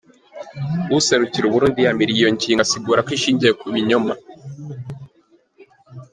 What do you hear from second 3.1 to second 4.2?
ishingiye ku binyoma.